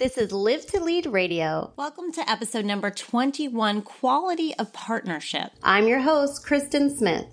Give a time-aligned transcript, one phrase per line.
[0.00, 1.74] This is Live to Lead Radio.
[1.76, 5.50] Welcome to episode number 21 Quality of Partnership.
[5.62, 7.26] I'm your host, Kristen Smith.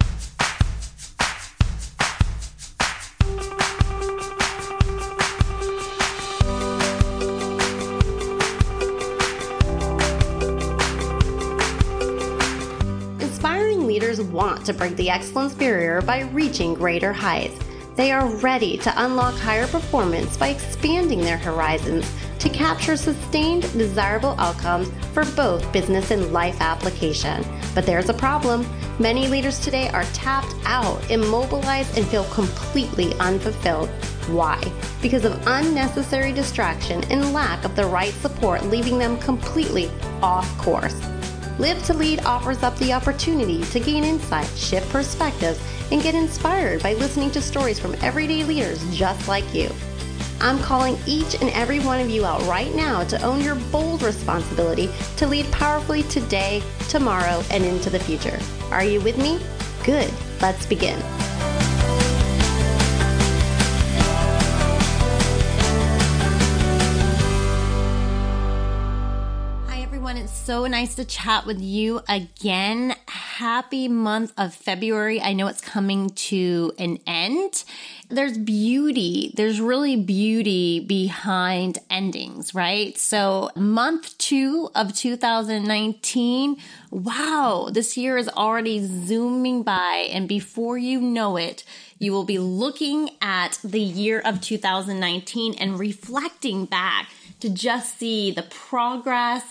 [13.21, 17.57] Inspiring leaders want to break the excellence barrier by reaching greater heights.
[17.95, 22.05] They are ready to unlock higher performance by expanding their horizons
[22.47, 27.43] to capture sustained, desirable outcomes for both business and life application.
[27.75, 28.65] But there's a problem.
[28.99, 33.89] Many leaders today are tapped out, immobilized, and feel completely unfulfilled.
[34.29, 34.61] Why?
[35.01, 39.91] Because of unnecessary distraction and lack of the right support, leaving them completely
[40.21, 40.99] off course.
[41.59, 45.59] Live to Lead offers up the opportunity to gain insight, shift perspectives,
[45.91, 49.69] and get inspired by listening to stories from everyday leaders just like you.
[50.39, 54.03] I'm calling each and every one of you out right now to own your bold
[54.03, 58.37] responsibility to lead powerfully today, tomorrow, and into the future.
[58.71, 59.39] Are you with me?
[59.83, 60.13] Good.
[60.39, 60.99] Let's begin.
[69.67, 70.17] Hi, everyone.
[70.17, 72.95] It's so nice to chat with you again.
[73.37, 75.21] Happy month of February.
[75.21, 77.65] I know it's coming to an end
[78.09, 79.33] there's beauty.
[79.35, 82.97] There's really beauty behind endings, right?
[82.97, 86.57] So month two of 2019.
[86.89, 87.67] Wow.
[87.69, 90.07] This year is already zooming by.
[90.09, 91.65] And before you know it,
[91.99, 97.09] you will be looking at the year of 2019 and reflecting back
[97.41, 99.43] to just see the progress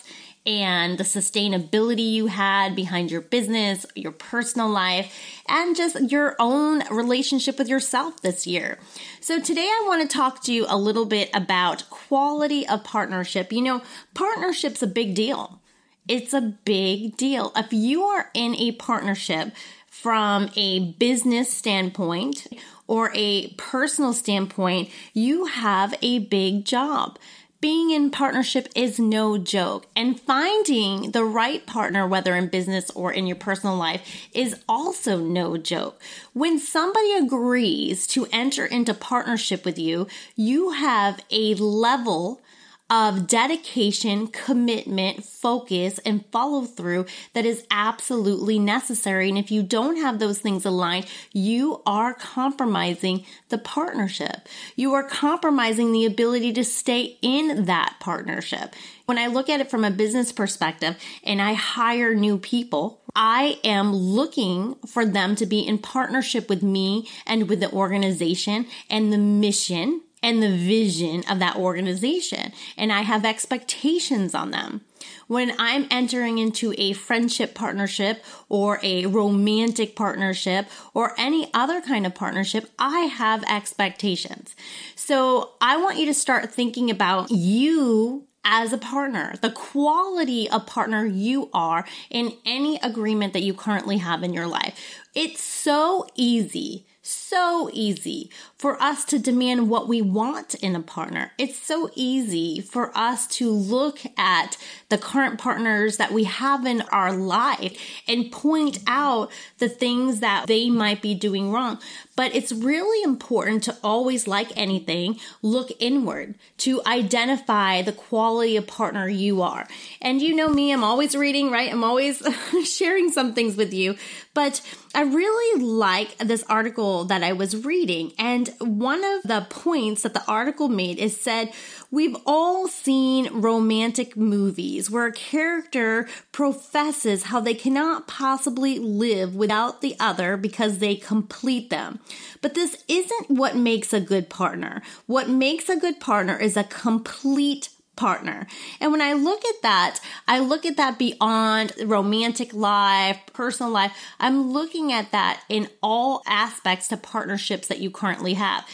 [0.47, 5.13] and the sustainability you had behind your business, your personal life,
[5.49, 8.79] and just your own relationship with yourself this year.
[9.21, 13.53] So today I want to talk to you a little bit about quality of partnership.
[13.53, 13.83] You know,
[14.15, 15.61] partnership's a big deal.
[16.09, 17.53] It's a big deal.
[17.57, 19.53] If you are in a partnership
[19.89, 22.47] from a business standpoint
[22.87, 27.19] or a personal standpoint, you have a big job
[27.66, 29.88] being in partnership is no joke.
[29.97, 35.19] And finding the right partner, whether in business or in your personal life, is also
[35.19, 36.00] no joke.
[36.32, 40.06] When somebody agrees to enter into partnership with you,
[40.37, 42.41] you have a level
[42.89, 49.29] of dedication, commitment, focus, and follow through that is absolutely necessary.
[49.29, 54.49] And if you don't have those things aligned, you are compromising the partnership.
[54.77, 58.75] You are compromising the ability to stay in that partnership.
[59.07, 63.59] When I look at it from a business perspective and I hire new people, I
[63.65, 69.13] am looking for them to be in partnership with me and with the organization and
[69.13, 72.53] the mission and the vision of that organization.
[72.76, 74.81] And I have expectations on them.
[75.28, 82.04] When I'm entering into a friendship partnership or a romantic partnership or any other kind
[82.04, 84.56] of partnership, I have expectations.
[84.97, 90.66] So I want you to start thinking about you as a partner, the quality of
[90.66, 95.04] partner you are in any agreement that you currently have in your life.
[95.14, 101.33] It's so easy so easy for us to demand what we want in a partner.
[101.39, 104.56] It's so easy for us to look at
[104.89, 107.77] the current partners that we have in our life
[108.07, 111.79] and point out the things that they might be doing wrong.
[112.15, 118.67] But it's really important to always, like anything, look inward to identify the quality of
[118.67, 119.67] partner you are.
[120.01, 121.71] And you know me, I'm always reading, right?
[121.71, 122.23] I'm always
[122.65, 123.97] sharing some things with you.
[124.33, 124.63] But
[124.95, 128.13] I really like this article that I was reading.
[128.19, 131.53] And one of the points that the article made is said,
[131.91, 139.81] We've all seen romantic movies where a character professes how they cannot possibly live without
[139.81, 142.01] the other because they complete them.
[142.43, 144.83] But this isn't what makes a good partner.
[145.07, 148.47] What makes a good partner is a complete partner.
[148.81, 153.97] And when I look at that, I look at that beyond romantic life, personal life.
[154.21, 158.67] I'm looking at that in all aspects to partnerships that you currently have.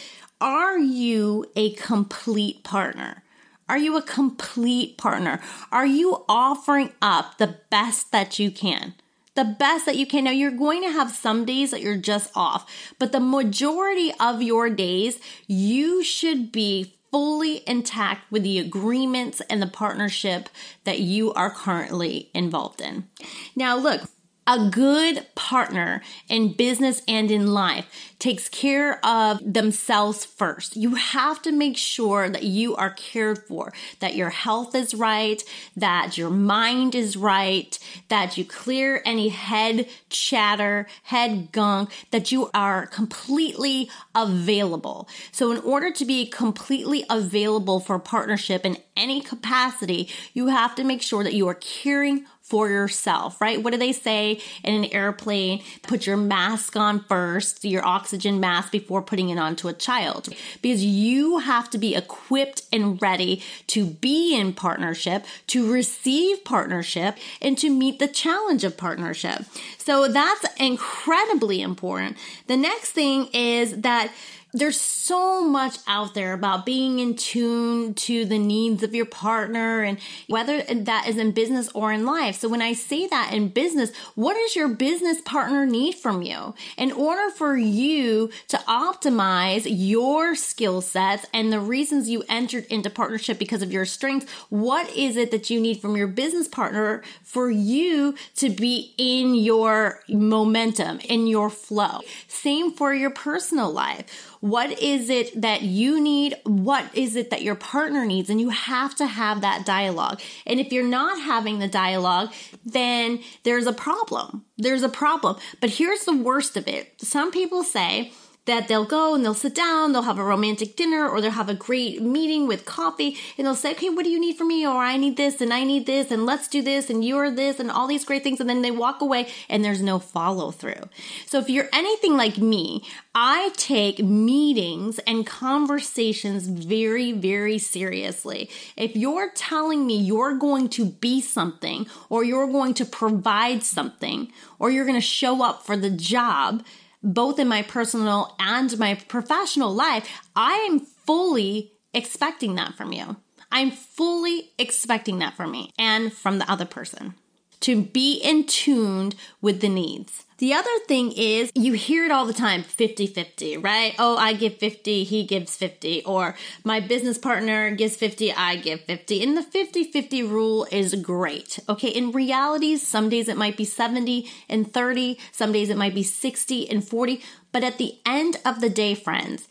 [0.43, 3.23] Are you a complete partner?
[3.69, 5.41] Are you a complete partner?
[5.71, 8.95] Are you offering up the best that you can?
[9.37, 10.25] The best that you can.
[10.25, 12.69] Now, you're going to have some days that you're just off,
[12.99, 19.63] but the majority of your days, you should be fully intact with the agreements and
[19.63, 20.49] the partnership
[20.83, 23.07] that you are currently involved in.
[23.55, 24.03] Now, look,
[24.45, 27.87] A good partner in business and in life
[28.19, 30.77] takes care of themselves first.
[30.77, 35.41] You have to make sure that you are cared for, that your health is right,
[35.77, 37.79] that your mind is right,
[38.09, 45.09] that you clear any head chatter, head gunk, that you are completely available.
[45.31, 50.85] So in order to be completely available for partnership in any capacity, you have to
[50.85, 53.63] make sure that you are caring for yourself, right?
[53.63, 55.63] What do they say in an airplane?
[55.83, 60.29] Put your mask on first, your oxygen mask before putting it onto a child.
[60.61, 67.17] Because you have to be equipped and ready to be in partnership, to receive partnership,
[67.41, 69.45] and to meet the challenge of partnership.
[69.79, 72.17] So that's incredibly important.
[72.49, 74.13] The next thing is that
[74.55, 79.83] there's so much out there about being in tune to the needs of your partner
[79.83, 82.37] and whether that is in business or in life.
[82.37, 86.55] So when I say that in business, what does your business partner need from you?
[86.77, 92.91] In order for you to optimize your skill sets and the reasons you entered into
[92.91, 97.03] partnership because of your strengths, what is it that you need from your business partner
[97.23, 102.01] for you to be in your momentum, in your flow?
[102.29, 106.35] Same for your personal life what is it that you need?
[106.43, 108.29] What is it that your partner needs?
[108.29, 110.21] And you have to have that dialogue.
[110.45, 112.33] And if you're not having the dialogue,
[112.67, 114.45] then there's a problem.
[114.59, 115.37] There's a problem.
[115.61, 117.01] But here's the worst of it.
[117.01, 118.13] Some people say,
[118.45, 121.49] that they'll go and they'll sit down, they'll have a romantic dinner or they'll have
[121.49, 124.67] a great meeting with coffee and they'll say, okay, what do you need from me?
[124.67, 127.61] Or I need this and I need this and let's do this and you're this
[127.61, 128.41] and all these great things.
[128.41, 130.89] And then they walk away and there's no follow through.
[131.27, 132.83] So if you're anything like me,
[133.15, 138.51] I take meetings and conversations very, very seriously.
[138.77, 144.33] If you're telling me you're going to be something or you're going to provide something
[144.59, 146.65] or you're going to show up for the job,
[147.03, 153.17] both in my personal and my professional life, I am fully expecting that from you.
[153.51, 157.15] I'm fully expecting that from me and from the other person
[157.61, 160.22] to be in tuned with the needs.
[160.43, 163.95] The other thing is you hear it all the time 50 50, right?
[163.97, 166.35] Oh, I give 50, he gives 50, or
[166.65, 169.23] my business partner gives 50, I give 50.
[169.23, 171.61] And the 50 50 rule is great.
[171.69, 175.95] Okay, in reality, some days it might be 70 and 30, some days it might
[175.95, 177.23] be 60 and 40.
[177.53, 179.47] But at the end of the day, friends,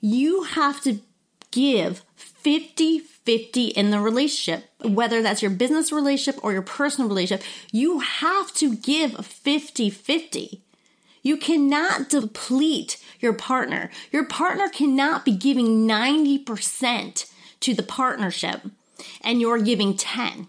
[0.00, 1.00] you have to
[1.50, 7.46] give 50 50 in the relationship, whether that's your business relationship or your personal relationship,
[7.70, 10.62] you have to give 50 50.
[11.22, 13.90] You cannot deplete your partner.
[14.10, 17.30] Your partner cannot be giving 90%
[17.60, 18.62] to the partnership
[19.20, 20.48] and you're giving 10.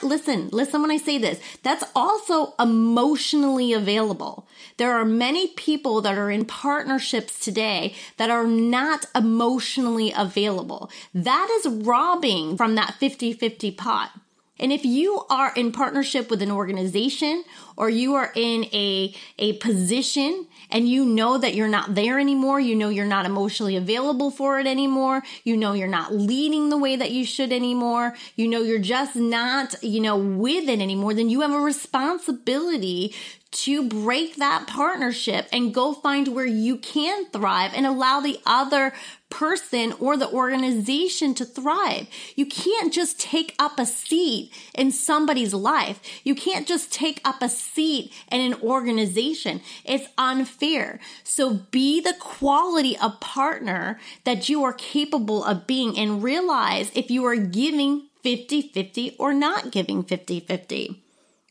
[0.00, 1.38] Listen, listen when I say this.
[1.62, 4.48] That's also emotionally available.
[4.78, 10.90] There are many people that are in partnerships today that are not emotionally available.
[11.12, 14.12] That is robbing from that 50 50 pot.
[14.58, 17.42] And if you are in partnership with an organization
[17.76, 22.60] or you are in a, a position and you know that you're not there anymore,
[22.60, 26.76] you know you're not emotionally available for it anymore, you know you're not leading the
[26.76, 31.14] way that you should anymore, you know you're just not, you know, with it anymore,
[31.14, 33.14] then you have a responsibility
[33.52, 38.92] to break that partnership and go find where you can thrive and allow the other
[39.28, 42.06] person or the organization to thrive.
[42.34, 46.00] You can't just take up a seat in somebody's life.
[46.24, 49.60] You can't just take up a seat in an organization.
[49.84, 50.98] It's unfair.
[51.22, 57.10] So be the quality of partner that you are capable of being and realize if
[57.10, 61.02] you are giving 50 50 or not giving 50 50.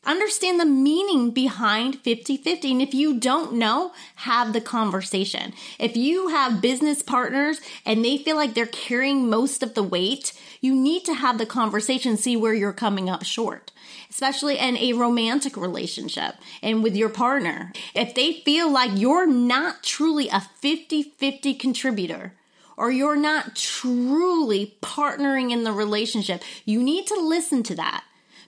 [0.04, 2.72] Understand the meaning behind 50 50.
[2.72, 5.52] And if you don't know, have the conversation.
[5.78, 10.32] If you have business partners and they feel like they're carrying most of the weight,
[10.60, 13.70] you need to have the conversation, see where you're coming up short,
[14.10, 17.72] especially in a romantic relationship and with your partner.
[17.94, 22.32] If they feel like you're not truly a 50 50 contributor,
[22.76, 28.02] or you're not truly partnering in the relationship, you need to listen to that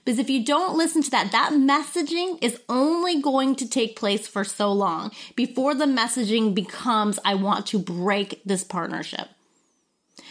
[0.05, 4.27] because if you don't listen to that, that messaging is only going to take place
[4.27, 9.27] for so long before the messaging becomes, I want to break this partnership.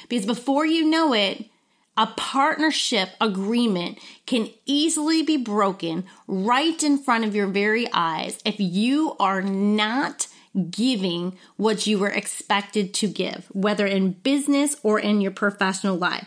[0.09, 1.47] Because before you know it,
[1.97, 8.57] a partnership agreement can easily be broken right in front of your very eyes if
[8.59, 10.29] you are not
[10.71, 16.27] giving what you were expected to give, whether in business or in your professional life.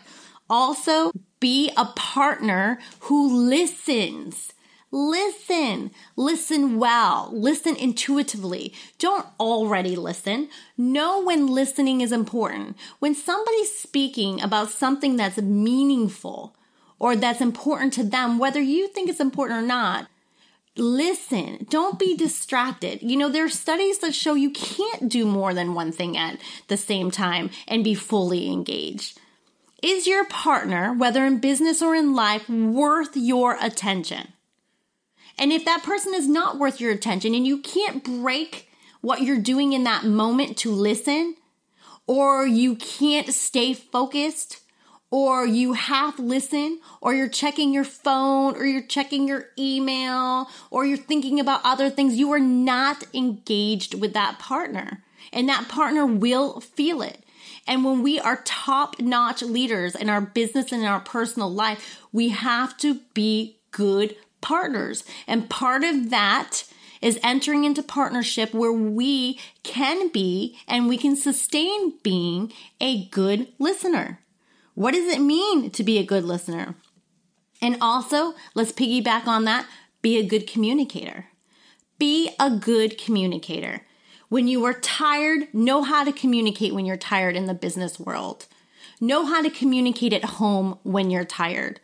[0.50, 4.52] Also, be a partner who listens.
[4.90, 8.72] Listen, listen well, listen intuitively.
[8.98, 10.48] Don't already listen.
[10.78, 12.76] Know when listening is important.
[12.98, 16.56] When somebody's speaking about something that's meaningful
[16.98, 20.08] or that's important to them, whether you think it's important or not,
[20.74, 21.66] listen.
[21.68, 23.02] Don't be distracted.
[23.02, 26.38] You know, there are studies that show you can't do more than one thing at
[26.68, 29.20] the same time and be fully engaged.
[29.82, 34.32] Is your partner, whether in business or in life, worth your attention?
[35.38, 38.68] And if that person is not worth your attention and you can't break
[39.00, 41.36] what you're doing in that moment to listen,
[42.08, 44.60] or you can't stay focused,
[45.10, 50.84] or you half listen, or you're checking your phone, or you're checking your email, or
[50.84, 55.04] you're thinking about other things, you are not engaged with that partner.
[55.32, 57.24] And that partner will feel it.
[57.68, 62.00] And when we are top notch leaders in our business and in our personal life,
[62.12, 65.04] we have to be good partners.
[65.26, 66.64] And part of that
[67.02, 73.48] is entering into partnership where we can be and we can sustain being a good
[73.58, 74.20] listener.
[74.74, 76.74] What does it mean to be a good listener?
[77.60, 79.66] And also, let's piggyback on that
[80.00, 81.26] be a good communicator.
[81.98, 83.82] Be a good communicator.
[84.28, 88.46] When you are tired, know how to communicate when you're tired in the business world.
[89.00, 91.80] Know how to communicate at home when you're tired.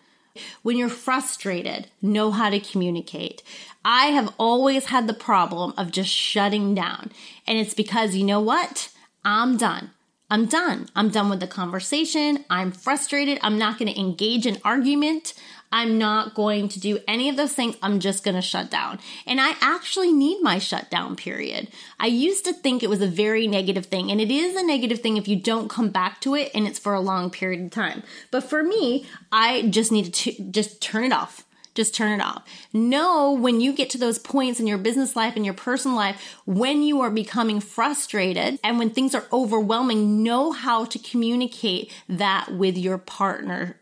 [0.63, 3.43] When you're frustrated, know how to communicate.
[3.83, 7.13] I have always had the problem of just shutting down.
[7.47, 8.91] And it's because you know what?
[9.25, 9.93] I'm done.
[10.31, 10.88] I'm done.
[10.97, 12.45] I'm done with the conversation.
[12.49, 13.38] I'm frustrated.
[13.43, 15.35] I'm not going to engage in argument.
[15.71, 17.76] I'm not going to do any of those things.
[17.83, 19.00] I'm just going to shut down.
[19.26, 21.69] And I actually need my shutdown period.
[21.99, 25.00] I used to think it was a very negative thing, and it is a negative
[25.00, 27.71] thing if you don't come back to it and it's for a long period of
[27.71, 28.02] time.
[28.31, 32.45] But for me, I just needed to just turn it off just turn it off.
[32.73, 36.37] Know when you get to those points in your business life and your personal life,
[36.47, 42.52] when you are becoming frustrated and when things are overwhelming, know how to communicate that
[42.52, 43.76] with your partner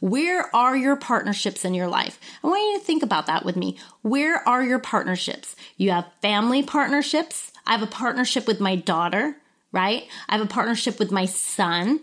[0.00, 2.18] where are your partnerships in your life?
[2.42, 3.76] I want you to think about that with me.
[4.02, 5.54] Where are your partnerships?
[5.76, 7.52] You have family partnerships.
[7.66, 9.36] I have a partnership with my daughter,
[9.70, 10.08] right?
[10.28, 12.00] I have a partnership with my son.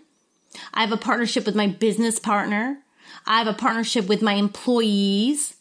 [0.73, 2.79] I have a partnership with my business partner.
[3.25, 5.55] I have a partnership with my employees.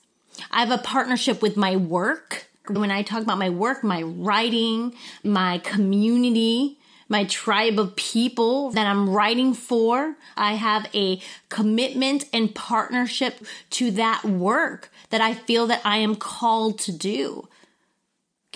[0.50, 2.46] I have a partnership with my work.
[2.68, 6.78] When I talk about my work, my writing, my community,
[7.08, 10.16] my tribe of people that I'm writing for.
[10.36, 13.40] I have a commitment and partnership
[13.70, 17.48] to that work that I feel that I am called to do.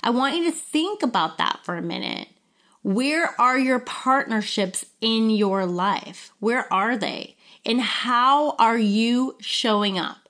[0.03, 2.29] I want you to think about that for a minute.
[2.83, 6.33] Where are your partnerships in your life?
[6.41, 7.37] Where are they?
[7.65, 10.29] And how are you showing up?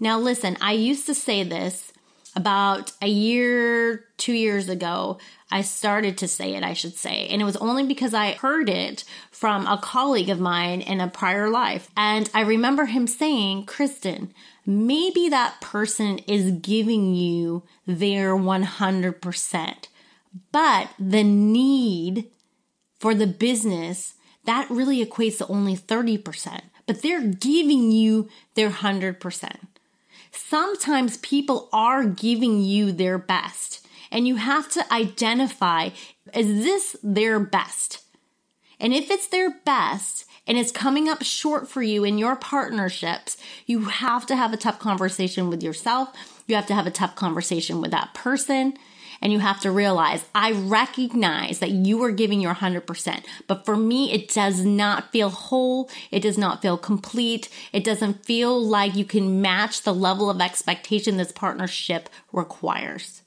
[0.00, 1.92] Now, listen, I used to say this
[2.34, 5.18] about a year, two years ago
[5.50, 7.26] I started to say it, I should say.
[7.28, 11.08] And it was only because I heard it from a colleague of mine in a
[11.08, 11.88] prior life.
[11.96, 14.34] And I remember him saying, Kristen,
[14.66, 19.87] maybe that person is giving you their 100%,
[20.52, 22.30] but the need
[22.98, 29.56] for the business, that really equates to only 30%, but they're giving you their 100%.
[30.30, 35.90] Sometimes people are giving you their best and you have to identify
[36.34, 38.02] is this their best?
[38.80, 43.36] And if it's their best and it's coming up short for you in your partnerships,
[43.66, 46.10] you have to have a tough conversation with yourself.
[46.46, 48.74] You have to have a tough conversation with that person.
[49.20, 53.24] And you have to realize, I recognize that you are giving your 100%.
[53.46, 55.90] But for me, it does not feel whole.
[56.10, 57.48] It does not feel complete.
[57.72, 63.22] It doesn't feel like you can match the level of expectation this partnership requires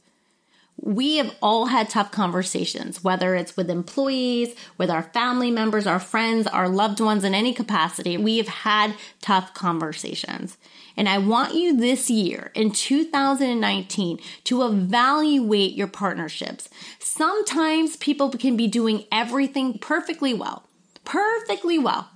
[0.78, 6.00] we have all had tough conversations, whether it's with employees, with our family members, our
[6.00, 8.18] friends, our loved ones in any capacity.
[8.18, 10.58] We have had tough conversations.
[10.98, 16.68] And I want you this year in 2019 to evaluate your partnerships.
[17.00, 20.68] Sometimes people can be doing everything perfectly well,
[21.06, 22.10] perfectly well.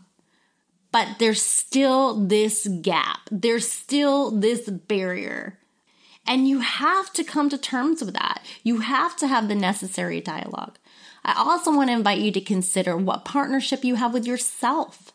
[0.91, 3.19] But there's still this gap.
[3.29, 5.59] There's still this barrier.
[6.27, 8.43] And you have to come to terms with that.
[8.63, 10.77] You have to have the necessary dialogue.
[11.23, 15.11] I also want to invite you to consider what partnership you have with yourself.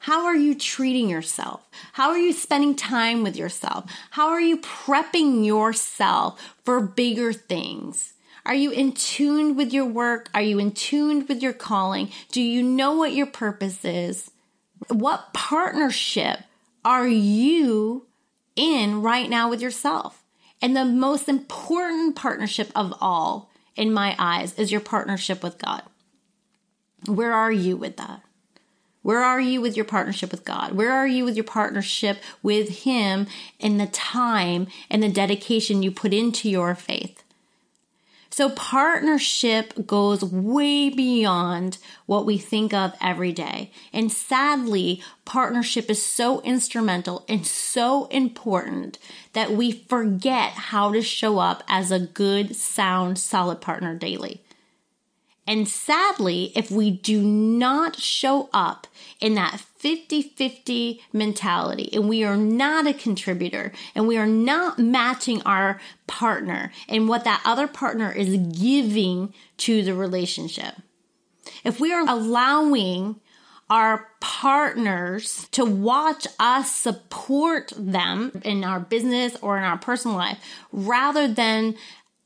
[0.00, 1.68] How are you treating yourself?
[1.94, 3.90] How are you spending time with yourself?
[4.10, 8.14] How are you prepping yourself for bigger things?
[8.44, 10.30] Are you in tune with your work?
[10.32, 12.10] Are you in tune with your calling?
[12.30, 14.30] Do you know what your purpose is?
[14.88, 16.40] What partnership
[16.84, 18.06] are you
[18.56, 20.24] in right now with yourself.
[20.60, 25.82] And the most important partnership of all, in my eyes, is your partnership with God.
[27.06, 28.22] Where are you with that?
[29.02, 30.72] Where are you with your partnership with God?
[30.72, 33.28] Where are you with your partnership with Him
[33.60, 37.22] and the time and the dedication you put into your faith?
[38.36, 43.70] So partnership goes way beyond what we think of every day.
[43.94, 48.98] And sadly, partnership is so instrumental and so important
[49.32, 54.42] that we forget how to show up as a good, sound, solid partner daily.
[55.46, 58.86] And sadly, if we do not show up
[59.18, 64.80] in that 50 50 mentality and we are not a contributor and we are not
[64.80, 70.74] matching our partner and what that other partner is giving to the relationship,
[71.62, 73.20] if we are allowing
[73.70, 80.38] our partners to watch us support them in our business or in our personal life
[80.72, 81.76] rather than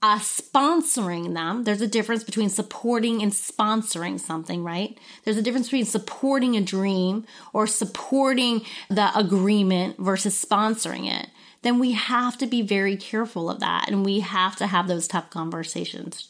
[0.02, 1.64] uh, sponsoring them.
[1.64, 4.98] There's a difference between supporting and sponsoring something, right?
[5.24, 11.28] There's a difference between supporting a dream or supporting the agreement versus sponsoring it.
[11.62, 15.06] Then we have to be very careful of that and we have to have those
[15.06, 16.28] tough conversations.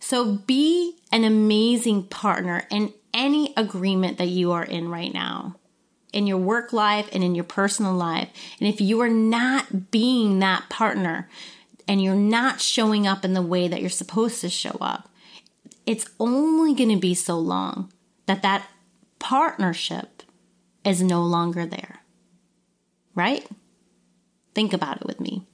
[0.00, 5.56] So be an amazing partner in any agreement that you are in right now
[6.14, 8.28] in your work life and in your personal life.
[8.60, 11.28] And if you are not being that partner,
[11.86, 15.08] and you're not showing up in the way that you're supposed to show up,
[15.86, 17.92] it's only going to be so long
[18.26, 18.66] that that
[19.18, 20.22] partnership
[20.84, 22.00] is no longer there.
[23.14, 23.46] Right?
[24.54, 25.46] Think about it with me.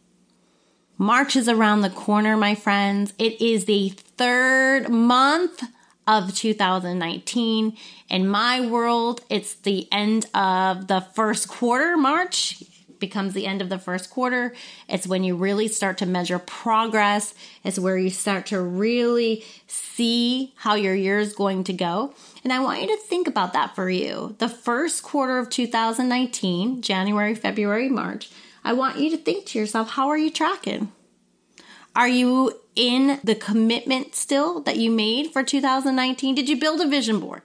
[0.97, 3.15] March is around the corner, my friends.
[3.19, 5.63] It is the third month
[6.07, 7.77] of 2019.
[8.09, 12.63] In my world, it's the end of the first quarter, March
[13.01, 14.55] becomes the end of the first quarter.
[14.89, 17.35] It's when you really start to measure progress.
[17.65, 22.15] It's where you start to really see how your year is going to go.
[22.45, 24.37] And I want you to think about that for you.
[24.39, 28.31] The first quarter of 2019, January, February, March,
[28.63, 30.93] I want you to think to yourself, how are you tracking?
[31.97, 36.35] Are you in the commitment still that you made for 2019?
[36.35, 37.43] Did you build a vision board?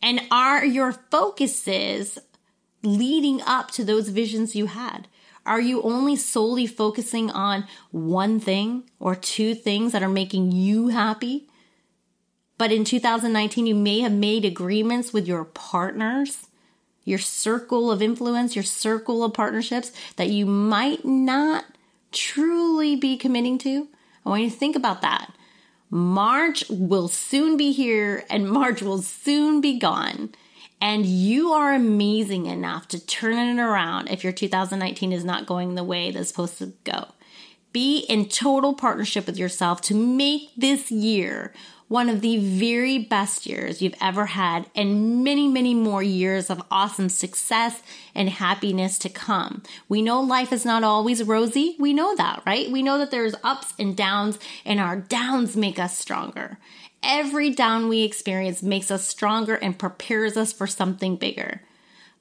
[0.00, 2.18] And are your focuses
[2.82, 5.08] leading up to those visions you had?
[5.44, 10.88] Are you only solely focusing on one thing or two things that are making you
[10.88, 11.48] happy?
[12.58, 16.48] But in 2019, you may have made agreements with your partners,
[17.04, 21.64] your circle of influence, your circle of partnerships that you might not
[22.12, 23.88] truly be committing to.
[24.26, 25.32] I want you to think about that.
[25.90, 30.30] March will soon be here and March will soon be gone.
[30.80, 35.74] And you are amazing enough to turn it around if your 2019 is not going
[35.74, 37.08] the way that's supposed to go.
[37.72, 41.52] Be in total partnership with yourself to make this year
[41.88, 46.62] one of the very best years you've ever had and many, many more years of
[46.70, 47.82] awesome success
[48.14, 49.62] and happiness to come.
[49.88, 51.76] We know life is not always rosy.
[51.78, 52.70] We know that, right?
[52.70, 56.58] We know that there's ups and downs and our downs make us stronger.
[57.08, 61.62] Every down we experience makes us stronger and prepares us for something bigger.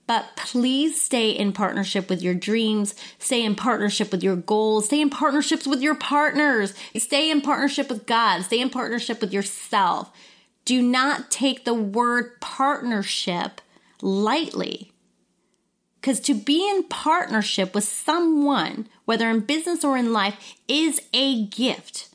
[0.08, 5.02] But please stay in partnership with your dreams, stay in partnership with your goals, stay
[5.02, 10.10] in partnerships with your partners, stay in partnership with God, stay in partnership with yourself.
[10.63, 13.60] Do not take the word partnership
[14.02, 14.93] lightly.
[16.00, 21.45] Because to be in partnership with someone, whether in business or in life, is a
[21.47, 22.08] gift.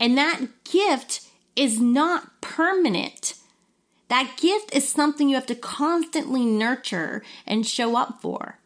[0.00, 3.34] And that gift is not permanent.
[4.08, 8.58] That gift is something you have to constantly nurture and show up for.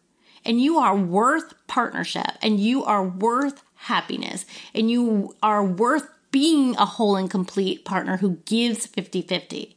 [0.45, 6.77] And you are worth partnership and you are worth happiness and you are worth being
[6.77, 9.77] a whole and complete partner who gives 50 50.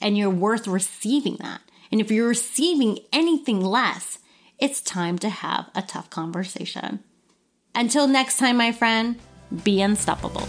[0.00, 1.60] And you're worth receiving that.
[1.90, 4.18] And if you're receiving anything less,
[4.58, 7.02] it's time to have a tough conversation.
[7.74, 9.18] Until next time, my friend,
[9.64, 10.46] be unstoppable.